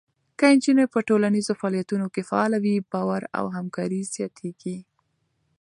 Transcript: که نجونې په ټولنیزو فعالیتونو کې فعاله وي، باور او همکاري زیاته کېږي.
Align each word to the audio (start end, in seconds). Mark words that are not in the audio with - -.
که 0.39 0.45
نجونې 0.55 0.85
په 0.93 0.99
ټولنیزو 1.07 1.53
فعالیتونو 1.59 2.07
کې 2.13 2.21
فعاله 2.29 2.57
وي، 2.63 2.75
باور 2.91 3.21
او 3.39 3.45
همکاري 3.57 4.01
زیاته 4.13 4.39
کېږي. 4.61 4.77